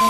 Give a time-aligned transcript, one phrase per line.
[0.00, 0.08] Dia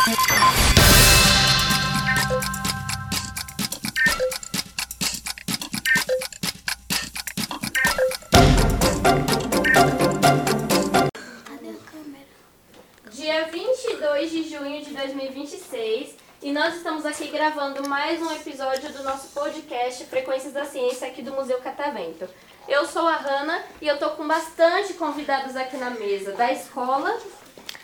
[13.47, 19.35] 22 de junho de 2026 e nós estamos aqui gravando mais um episódio do nosso
[19.35, 22.29] podcast Frequências da Ciência aqui do Museu Catavento.
[22.69, 27.19] Eu sou a Hanna e eu tô com bastante convidados aqui na mesa da escola.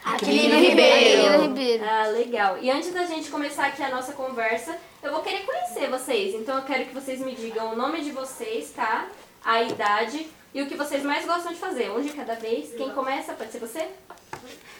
[0.06, 1.42] Aquilino Ribeiro.
[1.42, 1.84] Ribeiro.
[1.84, 2.58] Ah, legal.
[2.58, 6.32] E antes da gente começar aqui a nossa conversa, eu vou querer conhecer vocês.
[6.32, 9.08] Então eu quero que vocês me digam o nome de vocês, tá?
[9.44, 11.90] A idade e o que vocês mais gostam de fazer.
[11.90, 12.72] Um de cada vez.
[12.76, 13.32] Quem começa?
[13.32, 13.88] Pode ser você?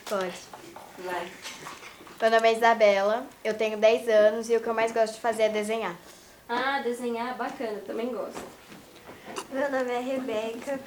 [0.09, 0.33] Pode.
[0.99, 1.27] Vai.
[2.21, 5.21] Meu nome é Isabela, eu tenho 10 anos e o que eu mais gosto de
[5.21, 5.95] fazer é desenhar.
[6.49, 8.41] Ah, desenhar, bacana, também gosto.
[9.51, 10.81] Meu nome é Rebeca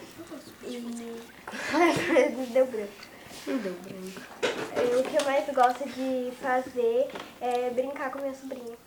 [0.63, 0.80] e.
[2.52, 3.09] Deu branco.
[3.45, 4.99] Deu branco.
[4.99, 7.07] O que eu mais gosto de fazer
[7.41, 8.77] é brincar com minha sobrinha.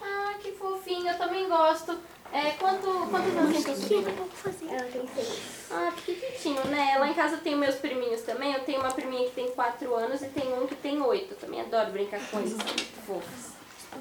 [0.00, 1.98] Ah, que fofinho, eu também gosto.
[2.32, 4.14] É, quanto, quantos anos tem sua sobrinha?
[4.70, 5.40] Ela tem seis.
[5.70, 6.96] Ah, que bonitinho, né?
[6.98, 8.52] Lá em casa eu tenho meus priminhos também.
[8.52, 11.34] Eu tenho uma priminha que tem 4 anos e tem um que tem 8.
[11.36, 12.54] Também adoro brincar com eles,
[13.06, 13.52] fofos.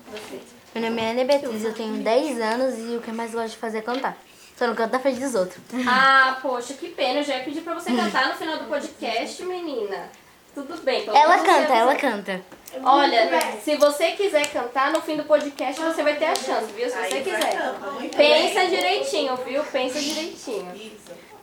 [0.10, 0.44] Vocês?
[0.74, 3.52] Meu nome é Ana Beatriz, eu tenho 10 anos e o que eu mais gosto
[3.52, 4.18] de fazer é cantar.
[4.62, 5.58] Só não canto na frente dos outros.
[5.88, 7.22] Ah, poxa, que pena.
[7.22, 10.08] Eu já ia pedir pra você cantar no final do podcast, menina.
[10.54, 11.04] Tudo bem.
[11.04, 12.42] pelo Ela canta, você- ela canta.
[12.84, 13.28] Olha,
[13.64, 16.88] se você quiser cantar no fim do podcast, você vai ter a chance, viu?
[16.88, 17.58] Se você quiser.
[18.16, 19.64] Pensa direitinho, viu?
[19.64, 20.72] Pensa direitinho.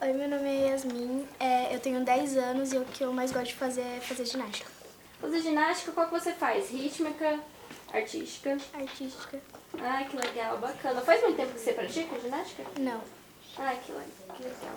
[0.00, 3.32] Oi, meu nome é Yasmin, é, eu tenho 10 anos e o que eu mais
[3.32, 4.70] gosto de fazer é fazer ginástica
[5.20, 6.70] Fazer ginástica, qual que você faz?
[6.70, 7.40] Rítmica,
[7.92, 8.56] artística?
[8.74, 9.40] artística.
[9.80, 11.00] Ai, que legal, bacana.
[11.00, 12.64] Faz muito tempo que você pratica ginástica?
[12.78, 13.00] Não.
[13.58, 14.76] Ai, que que legal.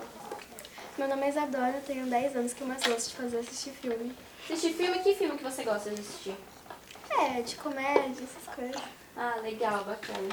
[0.98, 4.14] Meu nome é Isadora, tenho 10 anos, que eu mais gosto de fazer assistir filme.
[4.44, 6.36] Assistir filme, que filme que você gosta de assistir?
[7.10, 8.82] É, de comédia, essas coisas.
[9.16, 10.28] Ah, legal, bacana.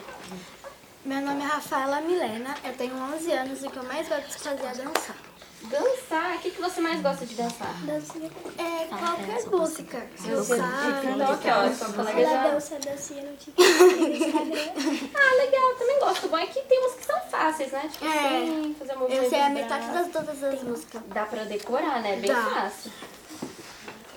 [1.06, 4.28] Meu nome é Rafaela Milena, eu tenho 11 anos e o que eu mais gosto
[4.28, 5.29] de fazer é dançar.
[5.64, 7.76] Dançar, o que, que você mais gosta de dançar?
[8.58, 10.08] É qualquer música.
[10.26, 11.04] Dançar.
[11.34, 12.50] Aqui, ó, sua colega Ela já...
[12.50, 13.68] dança, dancinha no TikTok.
[15.14, 16.26] Ah, legal, também gosto.
[16.28, 17.90] O bom é que tem umas que são fáceis, né?
[17.92, 21.02] Tipo assim, fazer Eu movimentos sei a de metade das todas as músicas.
[21.08, 22.16] Dá pra decorar, né?
[22.16, 22.42] Bem Dá.
[22.42, 22.92] fácil.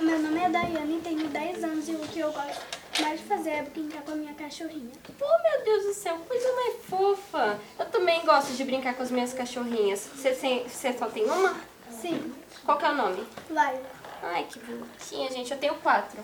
[0.00, 3.50] Meu nome é Daiane, tenho 10 anos e o que eu gosto mais de fazer
[3.50, 4.92] é brincar com a minha cachorrinha.
[5.20, 7.58] Oh, meu Deus do céu, coisa mais fofa.
[7.78, 10.08] Eu também gosto de brincar com as minhas cachorrinhas.
[10.14, 11.56] Você, só tem uma?
[11.90, 12.32] Sim,
[12.64, 13.24] Qual que é o nome?
[13.50, 13.90] Laila.
[14.22, 15.50] Ai, que bonitinha, gente.
[15.52, 16.20] Eu tenho quatro.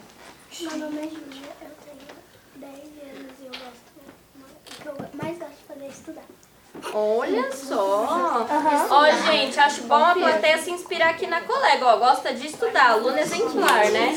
[0.60, 2.08] Meu nome é Júlia, eu tenho
[2.56, 3.88] 10 anos e eu gosto.
[4.38, 6.24] O que eu mais gosto de fazer é estudar.
[6.94, 8.46] Olha só.
[8.90, 11.86] Ó, gente, acho bom a plateia se inspirar aqui na colega.
[11.86, 14.16] Ó, gosta de estudar, aluna exemplar, né?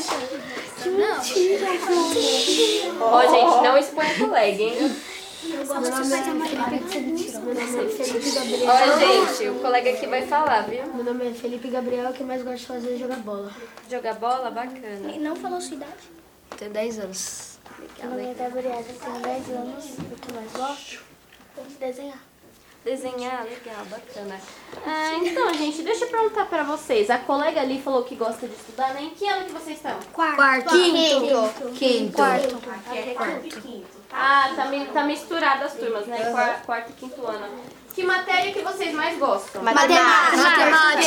[3.00, 4.96] Ó, gente, não expõe a colega, hein?
[5.44, 8.70] Eu gosto de fazer Meu nome é Felipe Gabriel.
[8.70, 10.86] Ó, gente, o colega aqui vai falar, viu?
[10.94, 13.52] Meu nome é Felipe Gabriel, o que eu mais gosto de fazer é jogar bola.
[13.90, 15.18] Jogar bola, bacana.
[15.20, 15.92] Não falou sua idade?
[16.56, 17.58] Tenho 10 anos.
[17.98, 19.84] Meu nome é Gabriela, eu tenho 10 anos.
[19.84, 21.00] O que eu mais gosto
[21.58, 22.31] é de desenhar.
[22.84, 24.40] Desenhar, legal, bacana.
[24.84, 27.08] Ah, então, gente, deixa eu perguntar pra vocês.
[27.10, 29.02] A colega ali falou que gosta de estudar, né?
[29.04, 29.96] Em que ano que vocês estão?
[30.12, 30.36] Quarto.
[31.74, 31.74] Quinto.
[31.78, 32.16] Quinto.
[34.12, 36.18] Ah, tá, mi- tá misturado as turmas, né?
[36.32, 37.48] Qua- Quarto e quinto ano.
[37.94, 39.62] Que matéria que vocês mais gostam?
[39.62, 40.36] Matemática.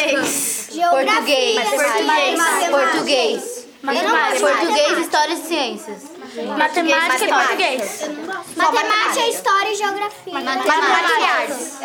[0.10, 0.70] Português.
[0.92, 1.56] Português.
[2.72, 3.68] Português.
[4.40, 6.04] Português, história e ciências.
[6.44, 8.10] Matemática e português.
[8.56, 10.34] Matemática, história e geografia.
[10.34, 11.80] Matemática e artes.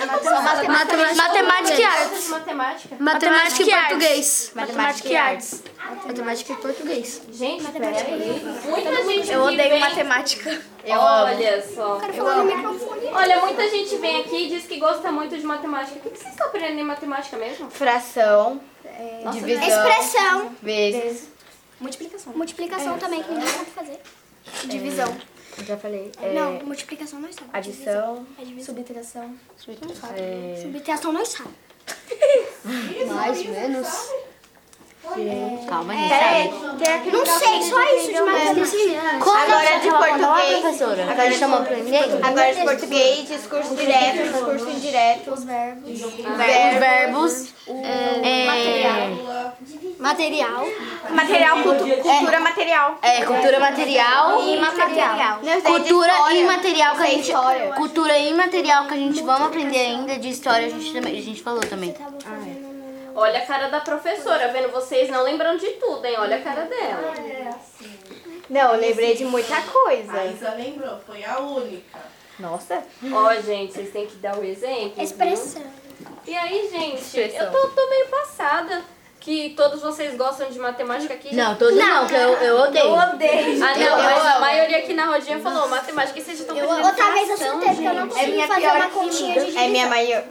[0.66, 2.28] Matemática e artes.
[2.28, 2.96] Matemática.
[2.98, 4.52] Matemática e português.
[4.54, 5.62] Matemática e artes.
[6.06, 7.22] Matemática e português.
[7.30, 8.42] Gente, peraí.
[8.64, 10.62] Muita gente Eu odeio matemática.
[10.88, 12.00] Olha só.
[13.12, 15.96] Olha, muita gente vem aqui e diz que gosta muito de matemática.
[15.98, 17.70] O que vocês estão aprendendo em matemática mesmo?
[17.70, 18.60] Fração,
[19.32, 20.56] divisão, Expressão.
[20.62, 21.28] vezes.
[21.80, 22.32] Multiplicação.
[22.34, 24.00] Multiplicação também, que ninguém sabe fazer.
[24.66, 25.14] Divisão.
[25.58, 26.10] Eu já falei.
[26.22, 27.54] É, Não, multiplicação nós sabemos.
[27.54, 28.26] Adição.
[28.40, 28.74] É divisão.
[28.74, 29.36] Subtração.
[30.16, 30.58] É...
[30.62, 33.14] Subtração nós sabemos.
[33.14, 33.88] Mais, menos.
[35.68, 36.12] Calma, gente.
[36.12, 39.00] É, Não sei, só isso de matemática.
[39.18, 40.60] Agora de português.
[40.60, 41.10] professora?
[41.10, 42.02] Agora chamou pra ninguém?
[42.22, 45.32] Agora de português, discurso direto, discurso indireto.
[45.32, 46.04] Os verbos.
[46.04, 46.14] Os
[46.78, 47.54] verbos.
[47.66, 48.39] É,
[50.00, 50.66] Material.
[51.10, 52.98] Material, cultu- cultura material.
[53.02, 54.40] é, cultura material.
[54.48, 55.40] Imaterial.
[55.62, 56.40] Cultura História.
[56.40, 57.32] imaterial que a é gente.
[57.76, 61.42] Cultura imaterial que a gente vamos aprender ainda de história, a gente, também, a gente
[61.42, 61.94] falou também.
[63.14, 66.14] Olha a cara da professora, vendo vocês não lembrando de tudo, hein?
[66.18, 67.12] Olha a cara dela.
[68.48, 70.24] Não, eu lembrei de muita A coisa.
[70.24, 71.98] Isa lembrou, foi a única.
[72.38, 72.82] Nossa.
[73.12, 74.94] Ó, gente, vocês têm que dar o exemplo.
[74.94, 75.04] viu?
[75.04, 75.62] Expressão.
[76.26, 77.46] E aí, gente, Expressão.
[77.46, 78.82] eu tô, tô meio passada
[79.20, 81.34] que todos vocês gostam de matemática aqui.
[81.36, 82.90] Não, todos não, que eu, eu odeio.
[82.92, 83.62] odeio.
[83.64, 86.86] Ah, não, Eu mas a maioria aqui na rodinha falou matemática e vocês estão fazendo
[86.86, 89.62] Outra vez eu surtei porque eu não consegui minha fazer pior uma continha de divisão.
[89.62, 90.24] É minha maior,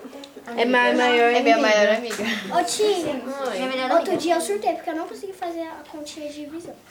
[0.58, 1.34] É minha maior.
[1.36, 2.24] é minha maior amiga.
[2.60, 6.74] Ô tia, outro dia eu surtei porque eu não consegui fazer a continha de divisão.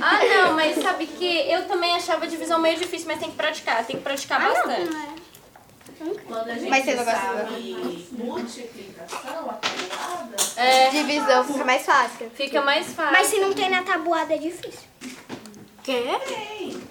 [0.00, 3.36] Ah, não, mas sabe que eu também achava a divisão meio difícil, mas tem que
[3.36, 4.90] praticar, tem que praticar bastante.
[6.26, 11.82] Quando a gente Mas você não gosta sabe multiplicação, a tabuada, É, Divisão fica mais
[11.84, 12.30] fácil.
[12.34, 13.12] fica mais fácil.
[13.12, 14.88] Mas se não tem na tabuada é difícil.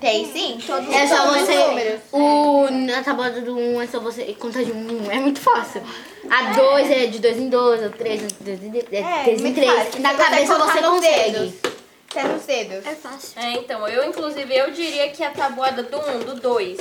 [0.01, 0.57] Tem sim.
[0.65, 1.68] Todos É só você.
[1.68, 2.00] números.
[2.12, 5.12] O, na tábua do 1 é só você contar de 1 em 1.
[5.12, 5.83] É muito fácil.
[6.30, 9.06] A 2 é de 2 em 2, a 3 é de 2 em 3.
[9.06, 9.71] É, É, 3 em muito 3.
[9.71, 10.01] fácil.
[10.01, 11.31] Na cabeça você consegue.
[11.31, 11.54] dedos.
[12.09, 12.86] Até nos dedos.
[12.88, 13.39] É fácil.
[13.39, 16.77] É, então, eu inclusive, eu diria que a tabuada do 1, do 2,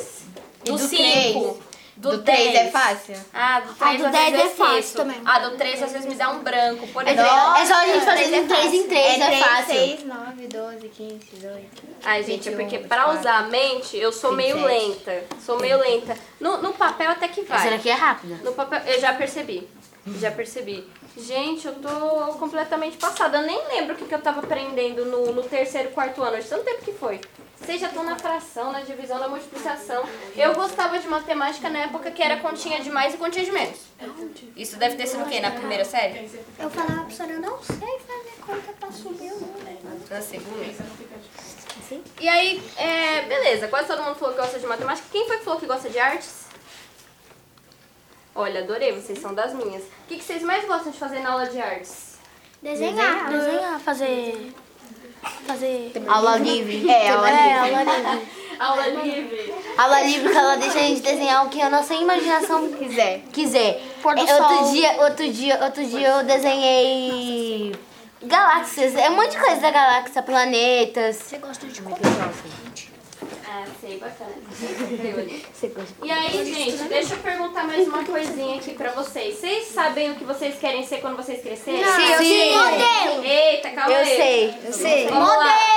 [0.65, 1.59] do do 5,
[1.97, 2.55] do, Do 3 10.
[2.55, 3.15] é fácil.
[3.33, 5.21] Ah, do 3 do às vezes 10 é fácil também.
[5.25, 7.31] Ah, do 3 às vezes me dá um branco, por É, exemplo.
[7.57, 9.75] é só a gente fazer de 3 em 3, é, 3, fácil.
[9.75, 11.83] 6, 9, 12, 15, 18.
[12.05, 13.21] Ai, gente, é 21, porque pra 24.
[13.21, 14.75] usar a mente, eu sou meio 27.
[14.89, 15.25] lenta.
[15.45, 16.17] Sou meio lenta.
[16.39, 17.59] No, no papel até que vai.
[17.59, 18.37] Essa daqui é rápida.
[18.45, 19.67] No papel, eu já percebi.
[20.21, 20.89] Já percebi.
[21.17, 21.89] Gente, eu tô
[22.39, 23.39] completamente passada.
[23.39, 26.41] Eu nem lembro o que, que eu tava aprendendo no, no terceiro, quarto ano.
[26.41, 27.21] De tanto tempo que foi.
[27.59, 30.05] Vocês já estão na fração, na divisão, na multiplicação.
[30.37, 33.79] Eu gostava de matemática na época que era continha de mais e continha de menos.
[34.55, 35.41] Isso deve ter sido o quê?
[35.41, 36.31] Na primeira série?
[36.59, 39.79] Eu falava pra senhora, eu não sei fazer conta pra subir o número.
[40.09, 40.65] Na segunda?
[42.21, 43.69] E aí, é, beleza.
[43.69, 45.09] Quase todo mundo falou que gosta de matemática.
[45.11, 46.46] Quem foi que falou que gosta de artes?
[48.37, 48.93] Olha, adorei.
[48.93, 49.83] Vocês são das minhas.
[49.83, 52.17] O que, que vocês mais gostam de fazer na aula de artes?
[52.63, 53.29] Desenhar.
[53.31, 54.53] Desenhar, fazer.
[55.47, 55.93] Fazer.
[56.07, 56.89] Aula livre.
[56.89, 57.75] É, aula livre.
[57.75, 58.29] aula livre.
[58.59, 59.55] Aula livre.
[59.77, 63.21] Aula livre que ela deixa a gente desenhar o que a nossa imaginação Quiser.
[63.33, 63.83] quiser.
[64.03, 64.73] Pôr do É, outro sol.
[64.73, 67.75] dia, outro dia, outro dia eu desenhei
[68.23, 71.17] galáxias, é um monte de coisa da galáxia, planetas.
[71.17, 71.83] Você gosta de
[73.49, 74.33] Ah, sei, bacana.
[76.03, 79.37] E aí, gente, deixa eu perguntar mais uma coisinha aqui pra vocês.
[79.37, 81.85] Vocês sabem o que vocês querem ser quando vocês crescerem?
[81.85, 82.57] Sim, eu sei.
[82.57, 83.25] Modelo.
[83.25, 84.17] Eita, calma Eu aí.
[84.17, 84.55] sei.
[84.65, 85.07] Eu sei.
[85.09, 85.29] Vamos.
[85.29, 85.77] Modelo.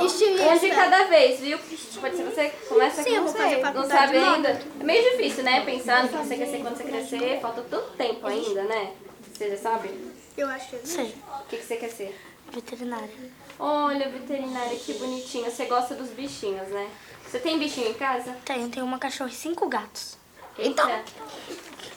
[0.00, 1.58] Um de cada vez, viu?
[2.00, 2.48] Pode ser você?
[2.68, 3.10] Começa aqui.
[3.10, 4.48] Sim, eu vou fazer Não sabe ainda?
[4.80, 5.64] É meio difícil, né?
[5.64, 7.40] Pensar no que você quer ser quando você crescer.
[7.40, 8.92] Falta tanto tempo ainda, né?
[9.32, 9.90] Você já sabe?
[10.36, 11.14] Eu acho que Sei.
[11.40, 12.16] O que, que você quer ser?
[12.52, 13.08] Veterinária.
[13.58, 15.50] Olha, veterinária, que bonitinho.
[15.50, 16.88] Você gosta dos bichinhos, né?
[17.26, 18.36] Você tem bichinho em casa?
[18.44, 20.16] Tenho, tenho uma cachorra e cinco gatos.
[20.58, 21.02] Eita.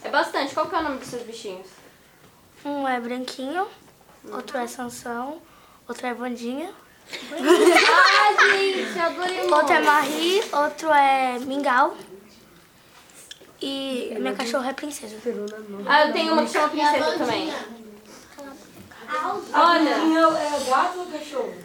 [0.04, 0.54] É bastante.
[0.54, 1.68] Qual que é o nome dos seus bichinhos?
[2.66, 3.68] Um é branquinho,
[4.32, 5.42] outro é Sansão,
[5.88, 6.72] outro é Vandinha,
[7.12, 9.80] Ah, gente, adorei o outro é.
[9.80, 11.98] Marie, outro é Mingau.
[13.62, 15.18] E minha cachorra é princesa.
[15.88, 17.54] Ah, eu tenho uma que chama Princesa também.
[19.54, 19.98] Olha,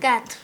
[0.00, 0.36] Gato.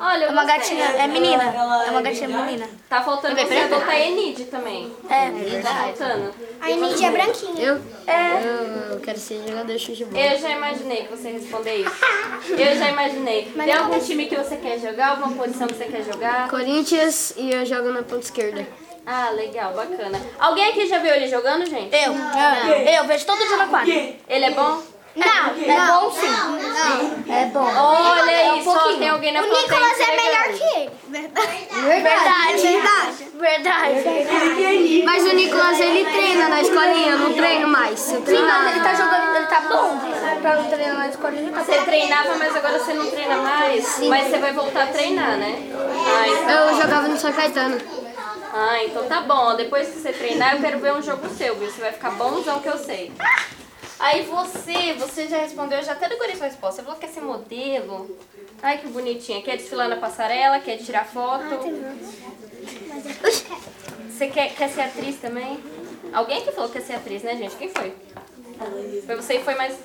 [0.00, 1.44] olha, É uma gatinha, é menina.
[1.44, 2.66] É uma gatinha menina.
[2.88, 4.90] Tá faltando você adotar a Enid também.
[5.08, 5.60] É.
[5.60, 6.34] Tá faltando.
[6.60, 7.62] A Enid é branquinha.
[7.62, 10.18] Eu, eu, eu quero ser jogador de futebol.
[10.18, 12.04] Eu já imaginei que você responder isso.
[12.48, 13.52] Eu já imaginei.
[13.54, 15.10] Tem algum time que você quer jogar?
[15.10, 16.48] Alguma posição que você quer jogar?
[16.48, 18.66] Corinthians e eu jogo na ponta esquerda.
[19.06, 20.20] Ah, legal, bacana.
[20.38, 21.94] Alguém aqui já viu ele jogando, gente?
[21.94, 22.14] Eu.
[22.94, 23.92] Eu vejo todo dia na quadra.
[24.28, 24.82] Ele é bom?
[25.16, 27.32] Não, é bom sim.
[27.32, 27.60] É bom.
[27.66, 30.90] Olha aí, só tem alguém na O plateia Nicolas é melhor que ele.
[31.08, 32.62] Verdade.
[32.62, 33.30] Verdade.
[33.40, 35.02] Verdade.
[35.04, 38.12] Mas o Nicolas ele treina na escolinha, eu não treino mais.
[38.12, 39.98] Eu Sim, mas ele tá jogando, ele tá bom.
[40.40, 43.98] Pra não treinar na escola, ele tá Você treinava, mas agora você não treina mais.
[44.08, 45.58] Mas você vai voltar a treinar, né?
[45.74, 47.78] Ah, então, Eu jogava no São Caetano.
[48.54, 49.56] ah, então tá bom.
[49.56, 51.70] Depois que você treinar, eu quero ver um jogo seu, viu?
[51.70, 53.12] Você vai ficar bonzão que eu sei.
[54.00, 56.76] Aí você, você já respondeu, eu já até decorei sua resposta.
[56.76, 58.18] Você falou que quer ser modelo.
[58.62, 59.42] Ai, que bonitinha.
[59.42, 61.60] Quer desfilar na passarela, quer tirar foto.
[64.08, 65.62] Você quer, quer ser atriz também?
[66.14, 67.54] Alguém que falou que quer ser atriz, né, gente?
[67.56, 67.94] Quem foi?
[69.04, 69.76] Foi você e foi mais...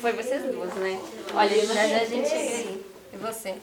[0.00, 1.00] Foi vocês duas, né?
[1.32, 2.86] Olha, já já a gente chega aí.
[3.12, 3.54] E você?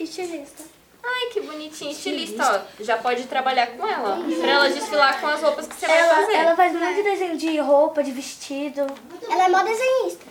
[0.00, 0.73] Estilista.
[1.06, 1.90] Ai, que bonitinho.
[1.90, 2.82] Estilista, ó.
[2.82, 4.40] Já pode trabalhar com ela, ó.
[4.40, 6.32] Pra ela desfilar com as roupas que você vai Ela, fazer.
[6.34, 8.86] ela faz muito desenho de roupa, de vestido.
[9.28, 10.24] Ela é mó desenhista.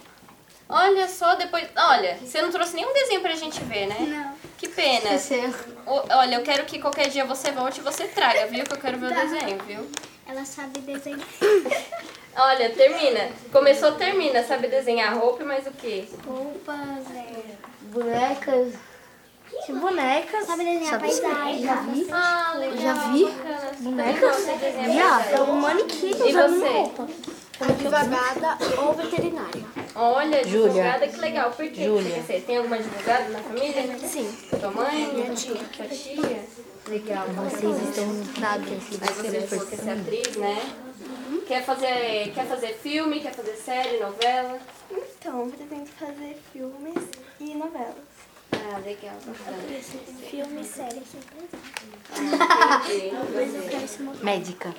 [0.70, 1.68] Olha só, depois...
[1.78, 3.98] Olha, você não trouxe nenhum desenho pra gente ver, né?
[4.00, 4.34] Não.
[4.58, 5.10] Que pena.
[5.86, 8.64] O- olha, eu quero que qualquer dia você volte e você traga, viu?
[8.64, 9.88] Que eu quero ver o desenho, viu?
[10.28, 11.20] Ela sabe desenhar.
[12.36, 13.30] Olha, termina.
[13.52, 14.42] Começou, termina.
[14.44, 16.06] Sabe desenhar roupa e mais o quê?
[16.26, 17.56] Roupas, é...
[17.82, 18.74] Bonecas.
[19.70, 20.46] Bonecas.
[20.46, 21.68] Sabe desenhar paisagem.
[22.12, 22.78] Ah, legal.
[22.78, 23.26] Já vi?
[23.26, 23.72] bacana.
[23.80, 24.46] Bonecas?
[24.96, 25.26] Já.
[25.32, 26.68] É um manequim E usando você?
[26.70, 27.08] roupa.
[27.62, 29.64] Advogada ou veterinária.
[29.96, 31.52] Olha, advogada, que legal.
[31.52, 31.66] Por?
[31.66, 32.22] Júlia.
[32.22, 33.98] Você tem alguma advogada na família?
[34.00, 34.30] Sim.
[34.60, 35.14] Tua mãe?
[35.14, 35.56] Minha tia.
[35.56, 36.44] Tua tia?
[36.90, 37.26] Legal.
[37.28, 38.68] Vocês estão dados.
[38.70, 40.62] Aí você falou que é ser atriz, né?
[41.48, 44.58] Quer fazer, quer fazer filme, quer fazer série, novela?
[44.92, 47.04] Então, pretendo fazer filmes
[47.40, 48.13] e novelas.
[48.66, 49.16] Ah, legal.
[50.30, 51.20] Filme, série, assim.
[52.86, 54.24] Entendi.
[54.24, 54.74] Médica.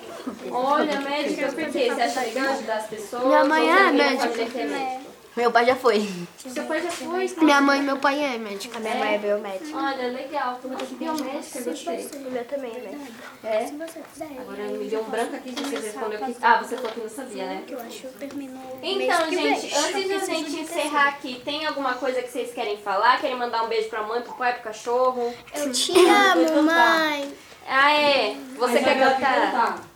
[0.51, 1.91] Olha, médica, por quê?
[1.93, 3.25] Você acha legal ajudar as pessoas?
[3.25, 5.04] Minha mãe é médica.
[5.35, 5.41] É médica?
[5.41, 6.09] Meu pai já foi.
[6.37, 7.35] Seu pai já foi?
[7.41, 8.77] Minha mãe e meu pai é médica.
[8.77, 9.77] A minha mãe é biomédica.
[9.77, 10.59] Olha, legal.
[10.91, 12.09] Biomédica, gostei.
[12.25, 13.13] O meu também é médico.
[13.43, 13.65] É?
[13.67, 16.35] Se você fizer, Agora me deu um branco aqui você respondeu que...
[16.41, 17.63] Ah, você falou que não sabia, né?
[17.67, 21.93] eu acho que eu termino Então, gente, antes de a gente encerrar aqui, tem alguma
[21.95, 23.19] coisa que vocês querem falar?
[23.19, 25.33] Querem mandar um beijo pra mãe, pro pai, pro cachorro?
[25.53, 27.33] Eu te amo, mãe.
[27.67, 28.35] Ah, é?
[28.57, 29.94] Você quer cantar?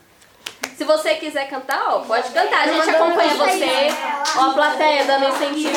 [0.79, 2.61] Se você quiser cantar, ó, pode cantar.
[2.61, 3.93] A gente acompanha você.
[4.37, 5.75] Ó, a plateia dando incentivo.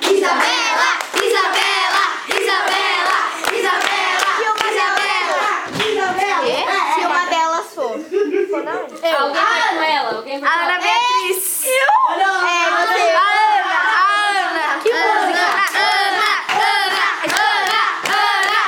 [0.00, 2.04] Isabela, Isabela,
[2.40, 3.18] Isabela,
[3.52, 4.32] Isabela,
[5.84, 6.94] Isabela.
[6.94, 7.92] Se uma delas for.
[9.20, 10.16] Alguém vai com ela?
[10.16, 10.78] Alguém vai com ela?
[10.80, 11.66] Beatriz.
[11.66, 12.16] Eu?
[12.48, 13.04] É, você.
[13.12, 13.76] Ana,
[14.24, 14.66] Ana.
[14.82, 15.44] Que música?
[15.76, 17.04] Ana, Ana,
[18.08, 18.60] Ana,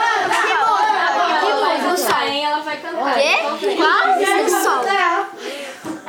[0.00, 1.08] Ana,
[1.42, 2.44] Ela vai cantar, hein?
[2.44, 3.14] Ela vai cantar.
[3.14, 3.30] Quê?
[3.40, 3.76] Então, vem.
[3.76, 4.10] Qual?
[4.48, 4.80] Sol.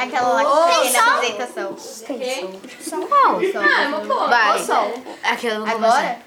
[0.01, 1.75] Aquela lá que tem na apresentação.
[2.07, 2.47] Quê?
[3.07, 3.39] Qual?
[3.39, 4.27] Ah, é uma boa.
[4.27, 4.59] Vai.
[5.23, 6.19] Aquela eu vou Agora?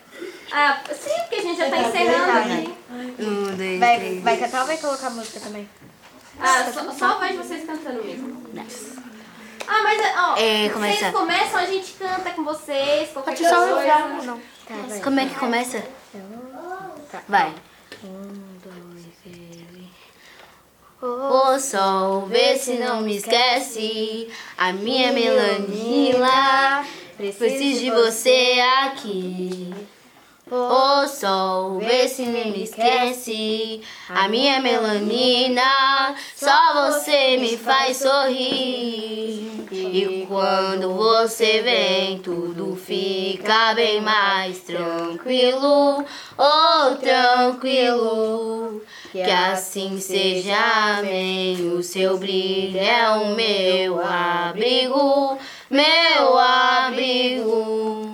[0.52, 2.74] Ah, sim, porque a gente já tá encerrando aqui.
[3.18, 4.22] Um, dois, Vai, três.
[4.22, 5.68] vai cantar ou vai colocar música também?
[6.38, 8.42] Ah, só, só a voz de vocês cantando mesmo.
[9.66, 11.12] Ah, mas ó, É, vocês começa.
[11.12, 13.36] começam, a gente canta com vocês, qualquer.
[15.02, 15.82] Como é que começa?
[17.28, 17.52] Vai.
[21.06, 24.28] O sol, vê se não me esquece.
[24.56, 26.82] A minha melanina.
[27.18, 29.70] Preciso de você aqui.
[30.50, 33.80] O sol, vê se me esquece.
[34.10, 36.14] A minha melanina.
[36.36, 39.64] Só você me faz sorrir.
[39.72, 46.04] E quando você vem, tudo fica bem mais tranquilo.
[46.36, 48.82] Oh, tranquilo.
[49.10, 51.72] Que assim seja, amém.
[51.72, 55.38] O seu brilho é o meu abrigo,
[55.70, 58.13] meu abrigo.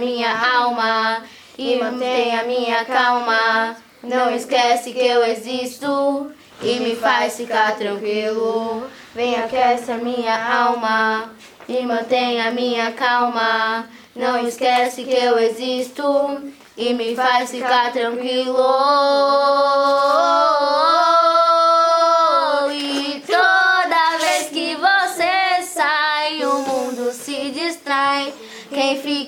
[0.00, 1.22] Minha alma
[1.56, 3.76] e mantém a minha calma.
[4.02, 8.84] Não esquece que eu existo e me faz ficar tranquilo.
[9.14, 11.30] Vem aquece a minha alma
[11.68, 13.86] e mantém a minha calma.
[14.16, 16.40] Não esquece que eu existo
[16.76, 18.56] e me faz ficar tranquilo.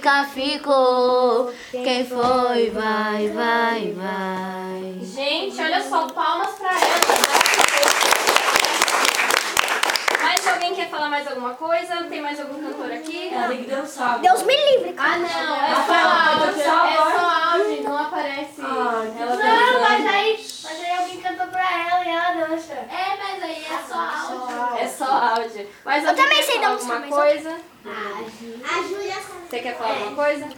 [0.03, 1.55] Fica, ficou.
[1.71, 4.99] Quem foi, vai, vai, vai.
[5.01, 7.33] Gente, olha só, palmas pra ela.
[10.23, 12.03] Mais alguém quer falar mais alguma coisa?
[12.05, 13.31] Tem mais algum cantor aqui?
[13.49, 14.19] Tem que dançar.
[14.19, 14.95] Deus me livre.
[14.99, 16.61] Ah, não, é só áudio.
[16.61, 16.65] É
[17.13, 18.61] só áudio, não aparece.
[18.61, 22.73] ela Não, mas aí, mas aí alguém cantou pra ela e ela dança.
[22.73, 24.79] É, mas aí é só áudio.
[24.79, 25.69] É só áudio.
[25.85, 27.57] Mas Eu também sei falar dançar, alguma coisa?
[27.85, 29.42] A Júlia sabe.
[29.53, 30.49] Você quer falar alguma coisa?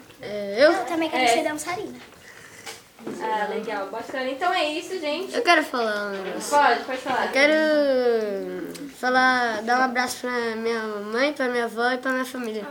[0.56, 1.26] Eu também quero É.
[1.26, 1.98] ser dançarina.
[3.20, 4.30] Ah, legal, bacana.
[4.30, 5.34] Então é isso, gente.
[5.34, 6.56] Eu quero falar um negócio.
[6.56, 7.32] Pode, pode falar.
[7.32, 7.52] Quero
[9.00, 12.64] falar, dar um abraço pra minha mãe, pra minha avó e pra minha família.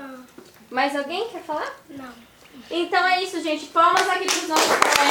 [0.72, 1.70] Mais alguém quer falar?
[1.90, 2.08] Não.
[2.72, 3.66] Então é isso, gente.
[3.66, 5.04] Palmas aqui pros nossos colegas.